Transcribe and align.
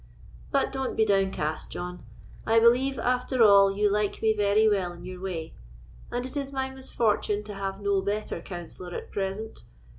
But 0.49 0.71
don't 0.71 0.95
be 0.97 1.05
downcast, 1.05 1.69
John; 1.71 2.03
I 2.43 2.59
believe, 2.59 2.97
after 2.97 3.43
all, 3.43 3.71
you 3.71 3.87
like 3.87 4.19
me 4.19 4.33
very 4.35 4.67
well 4.67 4.93
in 4.93 5.03
your 5.05 5.21
way, 5.21 5.53
and 6.11 6.25
it 6.25 6.35
is 6.35 6.51
my 6.51 6.71
misfortune 6.71 7.43
to 7.43 7.53
have 7.53 7.79
no 7.79 8.01
better 8.01 8.41
counsellor 8.41 8.95
at 8.97 9.11
present. 9.11 9.63